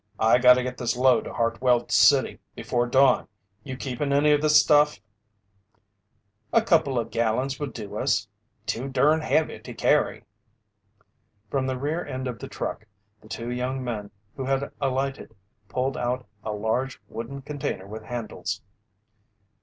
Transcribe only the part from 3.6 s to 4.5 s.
You keepin' any of the